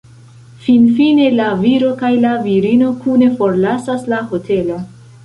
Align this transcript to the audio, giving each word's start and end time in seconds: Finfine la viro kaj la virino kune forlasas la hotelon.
Finfine 0.67 1.27
la 1.41 1.49
viro 1.59 1.91
kaj 1.99 2.09
la 2.23 2.31
virino 2.45 2.87
kune 3.05 3.29
forlasas 3.43 4.09
la 4.15 4.23
hotelon. 4.33 4.89